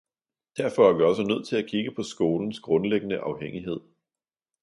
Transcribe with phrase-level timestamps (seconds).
[0.57, 3.79] Derfor er vi også nødt til at kigge på skolens grundlæggende afhængighed